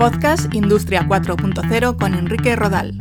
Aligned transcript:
Podcast 0.00 0.54
Industria 0.54 1.06
4.0 1.06 1.98
con 1.98 2.14
Enrique 2.14 2.56
Rodal. 2.56 2.96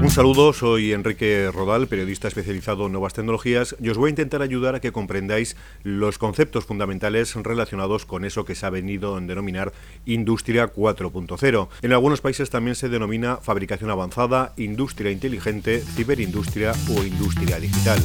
Un 0.00 0.10
saludo, 0.10 0.52
soy 0.52 0.92
Enrique 0.92 1.50
Rodal, 1.52 1.88
periodista 1.88 2.28
especializado 2.28 2.86
en 2.86 2.92
nuevas 2.92 3.14
tecnologías 3.14 3.74
y 3.80 3.88
os 3.88 3.98
voy 3.98 4.06
a 4.06 4.10
intentar 4.10 4.42
ayudar 4.42 4.76
a 4.76 4.80
que 4.80 4.92
comprendáis 4.92 5.56
los 5.82 6.18
conceptos 6.18 6.66
fundamentales 6.66 7.34
relacionados 7.34 8.06
con 8.06 8.24
eso 8.24 8.44
que 8.44 8.54
se 8.54 8.66
ha 8.66 8.70
venido 8.70 9.16
a 9.16 9.20
denominar 9.20 9.72
Industria 10.06 10.72
4.0. 10.72 11.68
En 11.82 11.92
algunos 11.92 12.20
países 12.20 12.48
también 12.48 12.76
se 12.76 12.88
denomina 12.88 13.38
fabricación 13.38 13.90
avanzada, 13.90 14.52
industria 14.56 15.10
inteligente, 15.10 15.80
ciberindustria 15.80 16.74
o 16.96 17.02
industria 17.02 17.58
digital. 17.58 17.98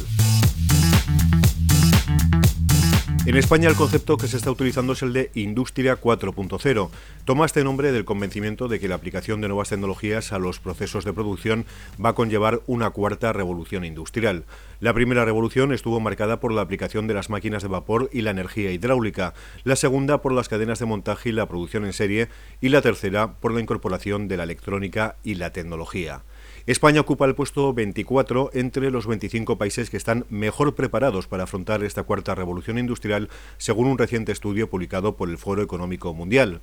En 3.26 3.36
España 3.36 3.68
el 3.68 3.76
concepto 3.76 4.16
que 4.16 4.26
se 4.28 4.38
está 4.38 4.50
utilizando 4.50 4.94
es 4.94 5.02
el 5.02 5.12
de 5.12 5.30
Industria 5.34 6.00
4.0. 6.00 6.88
Toma 7.26 7.44
este 7.44 7.62
nombre 7.62 7.92
del 7.92 8.06
convencimiento 8.06 8.66
de 8.66 8.80
que 8.80 8.88
la 8.88 8.94
aplicación 8.94 9.42
de 9.42 9.48
nuevas 9.48 9.68
tecnologías 9.68 10.32
a 10.32 10.38
los 10.38 10.58
procesos 10.58 11.04
de 11.04 11.12
producción 11.12 11.66
va 12.02 12.08
a 12.08 12.14
conllevar 12.14 12.62
una 12.66 12.90
cuarta 12.90 13.34
revolución 13.34 13.84
industrial. 13.84 14.44
La 14.80 14.94
primera 14.94 15.26
revolución 15.26 15.74
estuvo 15.74 16.00
marcada 16.00 16.40
por 16.40 16.50
la 16.50 16.62
aplicación 16.62 17.06
de 17.06 17.14
las 17.14 17.28
máquinas 17.28 17.62
de 17.62 17.68
vapor 17.68 18.08
y 18.10 18.22
la 18.22 18.30
energía 18.30 18.72
hidráulica, 18.72 19.34
la 19.64 19.76
segunda 19.76 20.22
por 20.22 20.32
las 20.32 20.48
cadenas 20.48 20.78
de 20.78 20.86
montaje 20.86 21.28
y 21.28 21.32
la 21.32 21.46
producción 21.46 21.84
en 21.84 21.92
serie 21.92 22.28
y 22.62 22.70
la 22.70 22.80
tercera 22.80 23.34
por 23.34 23.52
la 23.52 23.60
incorporación 23.60 24.28
de 24.28 24.38
la 24.38 24.44
electrónica 24.44 25.16
y 25.22 25.34
la 25.34 25.52
tecnología. 25.52 26.22
España 26.66 27.00
ocupa 27.00 27.24
el 27.24 27.34
puesto 27.34 27.72
24 27.72 28.50
entre 28.52 28.90
los 28.90 29.06
25 29.06 29.56
países 29.56 29.88
que 29.88 29.96
están 29.96 30.26
mejor 30.28 30.74
preparados 30.74 31.26
para 31.26 31.44
afrontar 31.44 31.82
esta 31.82 32.02
cuarta 32.02 32.34
revolución 32.34 32.78
industrial, 32.78 33.30
según 33.56 33.86
un 33.86 33.98
reciente 33.98 34.32
estudio 34.32 34.68
publicado 34.68 35.16
por 35.16 35.30
el 35.30 35.38
Foro 35.38 35.62
Económico 35.62 36.12
Mundial. 36.12 36.60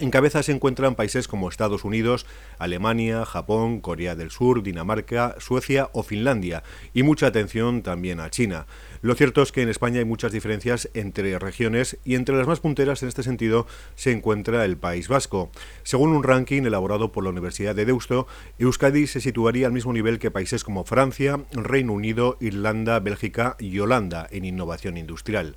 En 0.00 0.10
cabeza 0.10 0.42
se 0.42 0.50
encuentran 0.50 0.96
países 0.96 1.28
como 1.28 1.48
Estados 1.48 1.84
Unidos, 1.84 2.26
Alemania, 2.58 3.24
Japón, 3.24 3.80
Corea 3.80 4.16
del 4.16 4.32
Sur, 4.32 4.64
Dinamarca, 4.64 5.36
Suecia 5.38 5.88
o 5.92 6.02
Finlandia, 6.02 6.64
y 6.92 7.04
mucha 7.04 7.28
atención 7.28 7.82
también 7.84 8.18
a 8.18 8.28
China. 8.28 8.66
Lo 9.02 9.14
cierto 9.14 9.40
es 9.40 9.52
que 9.52 9.62
en 9.62 9.68
España 9.68 10.00
hay 10.00 10.04
muchas 10.04 10.32
diferencias 10.32 10.90
entre 10.94 11.38
regiones 11.38 11.96
y 12.04 12.16
entre 12.16 12.34
las 12.36 12.48
más 12.48 12.58
punteras 12.58 13.02
en 13.04 13.08
este 13.08 13.22
sentido 13.22 13.68
se 13.94 14.10
encuentra 14.10 14.64
el 14.64 14.78
País 14.78 15.06
Vasco. 15.06 15.52
Según 15.84 16.10
un 16.10 16.24
ranking 16.24 16.62
elaborado 16.62 17.12
por 17.12 17.22
la 17.22 17.30
Universidad 17.30 17.76
de 17.76 17.84
Deusto, 17.84 18.26
Euskadi 18.58 19.06
se 19.06 19.20
situaría 19.20 19.68
al 19.68 19.72
mismo 19.72 19.92
nivel 19.92 20.18
que 20.18 20.32
países 20.32 20.64
como 20.64 20.84
Francia, 20.84 21.44
Reino 21.52 21.92
Unido, 21.92 22.36
Irlanda, 22.40 22.98
Bélgica 22.98 23.54
y 23.60 23.78
Holanda 23.78 24.26
en 24.32 24.44
innovación 24.44 24.96
industrial. 24.96 25.56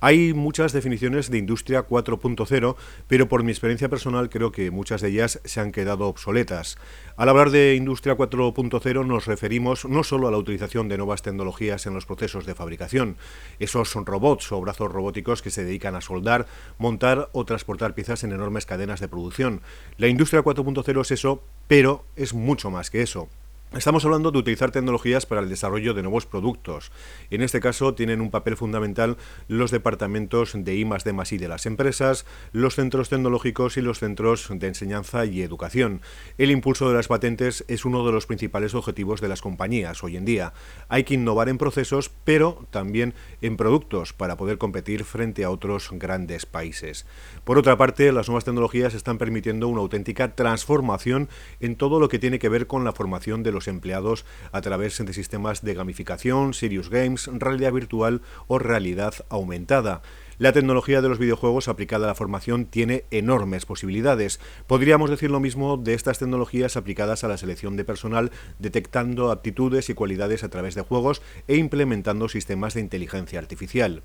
Hay 0.00 0.32
muchas 0.34 0.72
definiciones 0.72 1.30
de 1.30 1.38
industria 1.38 1.86
4.0, 1.86 2.76
pero 3.06 3.28
por 3.28 3.42
mi 3.42 3.50
experiencia 3.50 3.88
personal 3.88 4.28
creo 4.30 4.52
que 4.52 4.70
muchas 4.70 5.00
de 5.00 5.08
ellas 5.08 5.40
se 5.44 5.60
han 5.60 5.72
quedado 5.72 6.06
obsoletas. 6.06 6.78
Al 7.16 7.28
hablar 7.28 7.50
de 7.50 7.74
industria 7.74 8.16
4.0 8.16 9.06
nos 9.06 9.26
referimos 9.26 9.84
no 9.84 10.04
solo 10.04 10.28
a 10.28 10.30
la 10.30 10.38
utilización 10.38 10.88
de 10.88 10.96
nuevas 10.96 11.22
tecnologías 11.22 11.86
en 11.86 11.94
los 11.94 12.06
procesos 12.06 12.46
de 12.46 12.54
fabricación, 12.54 13.16
esos 13.58 13.88
son 13.90 14.06
robots 14.06 14.52
o 14.52 14.60
brazos 14.60 14.90
robóticos 14.92 15.42
que 15.42 15.50
se 15.50 15.64
dedican 15.64 15.94
a 15.94 16.00
soldar, 16.00 16.46
montar 16.78 17.28
o 17.32 17.44
transportar 17.44 17.94
piezas 17.94 18.24
en 18.24 18.32
enormes 18.32 18.66
cadenas 18.66 19.00
de 19.00 19.08
producción. 19.08 19.62
La 19.96 20.08
industria 20.08 20.42
4.0 20.42 21.00
es 21.00 21.10
eso, 21.10 21.42
pero 21.66 22.04
es 22.16 22.34
mucho 22.34 22.70
más 22.70 22.90
que 22.90 23.02
eso. 23.02 23.28
Estamos 23.76 24.02
hablando 24.06 24.30
de 24.30 24.38
utilizar 24.38 24.70
tecnologías 24.70 25.26
para 25.26 25.42
el 25.42 25.50
desarrollo 25.50 25.92
de 25.92 26.02
nuevos 26.02 26.24
productos. 26.24 26.90
En 27.30 27.42
este 27.42 27.60
caso 27.60 27.92
tienen 27.92 28.22
un 28.22 28.30
papel 28.30 28.56
fundamental 28.56 29.18
los 29.46 29.70
departamentos 29.70 30.52
de 30.54 30.74
I 30.74 30.84
D 30.84 31.14
I 31.30 31.36
de 31.36 31.48
las 31.48 31.66
empresas, 31.66 32.24
los 32.52 32.76
centros 32.76 33.10
tecnológicos 33.10 33.76
y 33.76 33.82
los 33.82 33.98
centros 33.98 34.48
de 34.50 34.68
enseñanza 34.68 35.26
y 35.26 35.42
educación. 35.42 36.00
El 36.38 36.50
impulso 36.50 36.88
de 36.88 36.94
las 36.94 37.08
patentes 37.08 37.66
es 37.68 37.84
uno 37.84 38.06
de 38.06 38.12
los 38.12 38.24
principales 38.24 38.74
objetivos 38.74 39.20
de 39.20 39.28
las 39.28 39.42
compañías 39.42 40.02
hoy 40.02 40.16
en 40.16 40.24
día. 40.24 40.54
Hay 40.88 41.04
que 41.04 41.14
innovar 41.14 41.50
en 41.50 41.58
procesos, 41.58 42.10
pero 42.24 42.66
también 42.70 43.12
en 43.42 43.58
productos 43.58 44.14
para 44.14 44.38
poder 44.38 44.56
competir 44.56 45.04
frente 45.04 45.44
a 45.44 45.50
otros 45.50 45.90
grandes 45.92 46.46
países. 46.46 47.04
Por 47.44 47.58
otra 47.58 47.76
parte, 47.76 48.12
las 48.12 48.28
nuevas 48.28 48.46
tecnologías 48.46 48.94
están 48.94 49.18
permitiendo 49.18 49.68
una 49.68 49.82
auténtica 49.82 50.34
transformación 50.34 51.28
en 51.60 51.76
todo 51.76 52.00
lo 52.00 52.08
que 52.08 52.18
tiene 52.18 52.38
que 52.38 52.48
ver 52.48 52.66
con 52.66 52.84
la 52.84 52.92
formación 52.92 53.42
de 53.42 53.52
los 53.52 53.57
empleados 53.66 54.24
a 54.52 54.60
través 54.60 55.04
de 55.04 55.12
sistemas 55.12 55.62
de 55.62 55.74
gamificación, 55.74 56.54
serious 56.54 56.90
games, 56.90 57.28
realidad 57.32 57.72
virtual 57.72 58.22
o 58.46 58.60
realidad 58.60 59.14
aumentada. 59.30 60.02
La 60.38 60.52
tecnología 60.52 61.02
de 61.02 61.08
los 61.08 61.18
videojuegos 61.18 61.66
aplicada 61.66 62.04
a 62.04 62.08
la 62.08 62.14
formación 62.14 62.66
tiene 62.66 63.04
enormes 63.10 63.66
posibilidades. 63.66 64.38
Podríamos 64.68 65.10
decir 65.10 65.32
lo 65.32 65.40
mismo 65.40 65.76
de 65.76 65.94
estas 65.94 66.20
tecnologías 66.20 66.76
aplicadas 66.76 67.24
a 67.24 67.28
la 67.28 67.38
selección 67.38 67.76
de 67.76 67.84
personal, 67.84 68.30
detectando 68.60 69.32
aptitudes 69.32 69.90
y 69.90 69.94
cualidades 69.94 70.44
a 70.44 70.48
través 70.48 70.76
de 70.76 70.82
juegos 70.82 71.22
e 71.48 71.56
implementando 71.56 72.28
sistemas 72.28 72.74
de 72.74 72.82
inteligencia 72.82 73.40
artificial. 73.40 74.04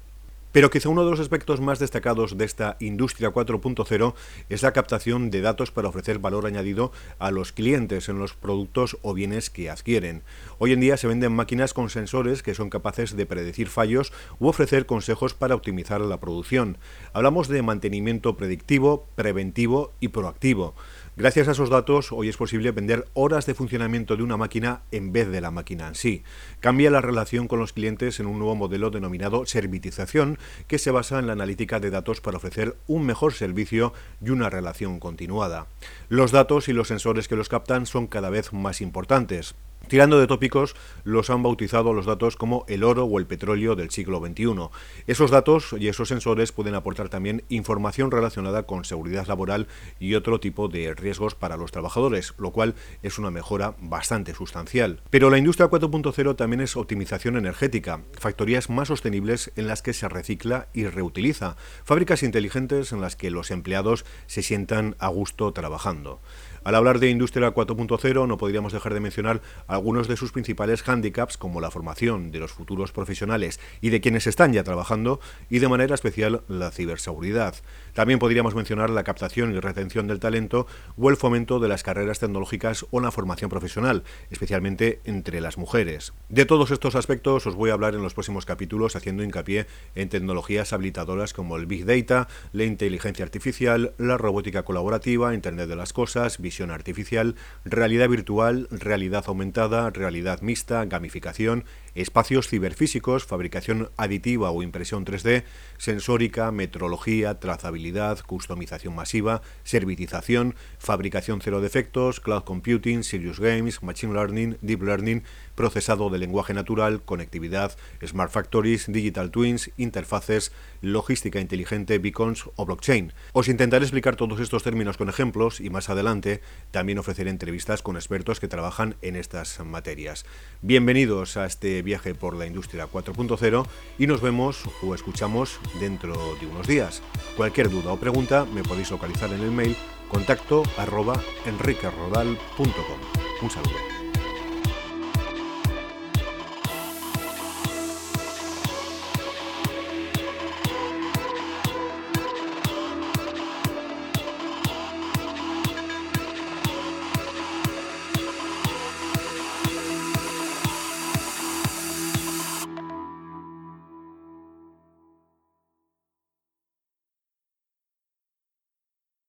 Pero 0.54 0.70
quizá 0.70 0.88
uno 0.88 1.04
de 1.04 1.10
los 1.10 1.20
aspectos 1.20 1.62
más 1.62 1.80
destacados 1.80 2.38
de 2.38 2.46
esta 2.46 2.78
industria 2.80 3.34
4.0 3.34 4.14
es 4.50 4.62
la 4.62 4.72
captación 4.72 5.32
de 5.32 5.42
datos 5.42 5.72
para 5.72 5.88
ofrecer 5.88 6.20
valor 6.20 6.46
añadido 6.46 6.92
a 7.18 7.32
los 7.32 7.52
clientes 7.52 8.08
en 8.08 8.20
los 8.20 8.36
productos 8.36 9.00
o 9.02 9.16
bienes 9.16 9.50
que 9.50 9.72
adquieren. 9.72 10.22
Hoy 10.60 10.74
en 10.74 10.80
día 10.80 10.96
se 10.96 11.08
venden 11.08 11.34
máquinas 11.34 11.74
con 11.74 11.90
sensores 11.90 12.44
que 12.44 12.54
son 12.54 12.70
capaces 12.70 13.18
de 13.18 13.26
predecir 13.26 13.68
fallos 13.68 14.14
u 14.40 14.48
ofrecer 14.48 14.86
consejos 14.86 15.34
para 15.34 15.56
optimizar 15.56 16.02
la 16.02 16.20
producción. 16.20 16.78
Hablamos 17.14 17.48
de 17.48 17.64
mantenimiento 17.64 18.38
predictivo, 18.38 19.08
preventivo 19.16 19.92
y 20.00 20.10
proactivo. 20.10 20.76
Gracias 21.16 21.48
a 21.48 21.52
esos 21.52 21.70
datos, 21.70 22.12
hoy 22.12 22.28
es 22.28 22.38
posible 22.38 22.72
vender 22.72 23.06
horas 23.14 23.46
de 23.46 23.54
funcionamiento 23.54 24.18
de 24.18 24.24
una 24.24 24.36
máquina 24.36 24.82
en 24.90 25.14
vez 25.14 25.30
de 25.30 25.42
la 25.42 25.52
máquina 25.52 25.88
en 25.88 25.94
sí. 25.94 26.24
Cambia 26.60 26.90
la 26.90 27.02
relación 27.02 27.48
con 27.48 27.60
los 27.60 27.72
clientes 27.72 28.20
en 28.20 28.26
un 28.26 28.40
nuevo 28.40 28.56
modelo 28.56 28.90
denominado 28.90 29.46
servitización, 29.46 30.40
que 30.68 30.80
se 30.80 30.90
basa 30.90 31.20
en 31.20 31.28
la 31.28 31.34
analítica 31.34 31.80
de 31.80 31.92
datos 31.92 32.20
para 32.20 32.38
ofrecer 32.38 32.78
un 32.88 33.06
mejor 33.06 33.34
servicio 33.34 33.94
y 34.26 34.32
una 34.32 34.50
relación 34.50 35.00
continuada. 35.00 35.68
Los 36.10 36.32
datos 36.32 36.68
y 36.68 36.74
los 36.74 36.88
sensores 36.88 37.28
que 37.28 37.36
los 37.36 37.48
captan 37.48 37.86
son 37.86 38.08
cada 38.08 38.32
vez 38.32 38.52
más 38.52 38.82
importantes. 38.82 39.54
Tirando 39.88 40.18
de 40.18 40.28
tópicos, 40.28 40.76
los 41.04 41.30
han 41.30 41.44
bautizado 41.44 41.94
los 41.94 42.06
datos 42.06 42.38
como 42.38 42.66
el 42.68 42.84
oro 42.84 43.04
o 43.04 43.20
el 43.20 43.28
petróleo 43.28 43.76
del 43.76 43.92
siglo 43.92 44.20
XXI. 44.26 44.70
Esos 45.08 45.30
datos 45.30 45.76
y 45.78 45.90
esos 45.90 46.08
sensores 46.08 46.54
pueden 46.54 46.74
aportar 46.74 47.10
también 47.10 47.44
información 47.50 48.10
relacionada 48.10 48.64
con 48.64 48.86
seguridad 48.86 49.28
laboral 49.28 49.68
y 50.00 50.16
otro 50.16 50.40
tipo 50.40 50.70
de 50.70 50.94
riesgos 50.96 51.36
para 51.36 51.58
los 51.58 51.72
trabajadores, 51.72 52.34
lo 52.38 52.52
cual 52.52 52.76
es 53.04 53.20
una 53.20 53.30
mejora 53.30 53.76
bastante 53.80 54.34
sustancial. 54.34 55.02
Pero 55.10 55.30
la 55.30 55.38
industria 55.38 55.70
4.0 55.70 56.36
también 56.38 56.62
es 56.62 56.78
optimización 56.78 57.36
energética, 57.36 58.02
factorías 58.14 58.70
más 58.70 58.88
sostenibles 58.88 59.52
en 59.58 59.68
las 59.68 59.82
que 59.82 59.94
se 59.94 60.08
recicla 60.08 60.70
y 60.74 60.88
reutiliza, 60.88 61.58
fábricas 61.84 62.24
inteligentes 62.24 62.94
en 62.94 63.02
las 63.02 63.18
que 63.18 63.30
los 63.30 63.52
empleados 63.52 64.06
se 64.28 64.44
sientan 64.44 64.96
a 65.00 65.10
gusto 65.10 65.52
trabajando. 65.52 66.22
Al 66.64 66.76
hablar 66.76 67.00
de 67.00 67.10
Industria 67.10 67.54
4.0 67.54 68.26
no 68.26 68.38
podríamos 68.38 68.72
dejar 68.72 68.94
de 68.94 69.02
mencionar 69.02 69.42
algunos 69.68 70.08
de 70.08 70.16
sus 70.16 70.32
principales 70.32 70.82
hándicaps 70.82 71.38
como 71.38 71.60
la 71.60 71.72
formación 71.72 72.32
de 72.32 72.40
los 72.40 72.54
futuros 72.54 72.94
profesionales 72.94 73.60
y 73.82 73.90
de 73.90 74.00
quienes 74.00 74.28
están 74.28 74.54
ya 74.54 74.64
trabajando 74.64 75.20
y 75.50 75.60
de 75.60 75.68
manera 75.68 75.94
especial 75.94 76.44
la 76.48 76.72
ciberseguridad. 76.72 77.56
También 77.94 78.18
podríamos 78.18 78.56
mencionar 78.56 78.90
la 78.90 79.04
captación 79.04 79.54
y 79.54 79.60
retención 79.60 80.08
del 80.08 80.22
talento 80.22 80.66
o 80.98 81.10
el 81.10 81.18
fomento 81.18 81.60
de 81.60 81.68
las 81.68 81.84
carreras 81.84 82.20
tecnológicas 82.20 82.86
o 82.92 83.02
la 83.02 83.12
formación 83.12 83.50
profesional, 83.50 84.04
especialmente 84.32 85.02
entre 85.04 85.42
las 85.42 85.58
mujeres. 85.58 86.14
De 86.30 86.46
todos 86.46 86.72
estos 86.72 86.96
aspectos 86.96 87.46
os 87.46 87.56
voy 87.56 87.72
a 87.72 87.74
hablar 87.74 87.94
en 87.94 88.04
los 88.04 88.14
próximos 88.14 88.46
capítulos 88.46 88.96
haciendo 88.96 89.24
hincapié 89.24 89.68
en 89.96 90.08
tecnologías 90.08 90.72
habilitadoras 90.72 91.34
como 91.34 91.58
el 91.58 91.66
Big 91.66 91.86
Data, 91.86 92.30
la 92.54 92.64
inteligencia 92.64 93.26
artificial, 93.26 93.94
la 93.98 94.18
robótica 94.18 94.64
colaborativa, 94.64 95.34
Internet 95.34 95.68
de 95.68 95.76
las 95.76 95.92
Cosas, 95.92 96.40
artificial, 96.62 97.36
realidad 97.66 98.10
virtual, 98.10 98.68
realidad 98.72 99.24
aumentada, 99.28 99.90
realidad 99.90 100.42
mixta, 100.42 100.86
gamificación, 100.86 101.66
espacios 101.96 102.48
ciberfísicos, 102.48 103.26
fabricación 103.26 103.90
aditiva 103.98 104.52
o 104.52 104.64
impresión 104.64 105.06
3D, 105.06 105.44
sensórica, 105.78 106.52
metrología, 106.52 107.40
trazabilidad, 107.40 108.20
customización 108.20 108.96
masiva, 108.96 109.42
servitización, 109.64 110.56
fabricación 110.80 111.42
cero 111.42 111.62
defectos, 111.62 112.20
cloud 112.20 112.44
computing, 112.44 113.04
serious 113.04 113.40
games, 113.40 113.84
machine 113.84 114.14
learning, 114.14 114.58
deep 114.62 114.82
learning, 114.82 115.24
procesado 115.56 116.10
de 116.10 116.18
lenguaje 116.18 116.54
natural, 116.54 117.02
conectividad, 117.04 117.78
smart 118.06 118.32
factories, 118.32 118.92
digital 118.92 119.32
twins, 119.32 119.72
interfaces, 119.78 120.52
logística 120.82 121.40
inteligente, 121.40 122.00
beacons 122.00 122.50
o 122.56 122.66
blockchain. 122.66 123.14
Os 123.34 123.48
intentaré 123.48 123.86
explicar 123.86 124.16
todos 124.16 124.40
estos 124.40 124.64
términos 124.64 124.98
con 124.98 125.10
ejemplos 125.10 125.60
y 125.60 125.70
más 125.70 125.90
adelante 125.90 126.42
también 126.72 127.00
ofreceré 127.00 127.30
entrevistas 127.30 127.82
con 127.82 127.96
expertos 127.96 128.40
que 128.40 128.48
trabajan 128.48 128.96
en 129.02 129.16
estas 129.16 129.60
materias. 129.60 130.26
Bienvenidos 130.62 131.38
a 131.38 131.46
este 131.46 131.82
viaje 131.82 132.16
por 132.16 132.36
la 132.36 132.46
industria 132.46 132.88
4.0 132.88 133.66
y 133.98 134.08
nos 134.08 134.22
vemos 134.22 134.64
o 134.82 134.96
escuchamos 134.96 135.60
dentro 135.80 136.14
de 136.40 136.48
unos 136.48 136.68
días. 136.68 137.02
Cualquier 137.38 137.70
duda 137.70 137.92
o 137.92 138.00
pregunta 138.00 138.46
me 138.46 138.64
podéis 138.64 138.92
localizar 138.92 139.32
en 139.32 139.42
el 139.42 139.52
mail 139.52 139.76
contacto 140.10 140.64
arroba 140.78 141.20
enriquerodal.com. 141.46 143.00
Un 143.42 143.50
saludo. 143.50 144.03